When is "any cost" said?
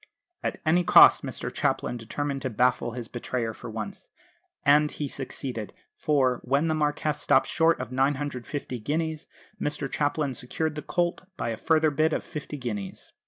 0.65-1.21